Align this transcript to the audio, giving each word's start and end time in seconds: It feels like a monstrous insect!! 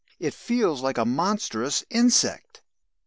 It 0.19 0.33
feels 0.33 0.81
like 0.81 0.97
a 0.97 1.05
monstrous 1.05 1.85
insect!! 1.91 2.63